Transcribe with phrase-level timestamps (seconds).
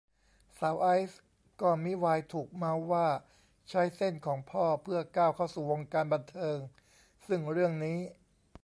[0.59, 1.21] สาวไอซ์
[1.61, 3.07] ก็มิวายถูกเมาท์ว่า
[3.69, 6.57] ใช้เส้นของพ่อเพื่อก้าวเข้าสู่วงการบันเทิง
[7.27, 7.97] ซึ่งเรื่องนี้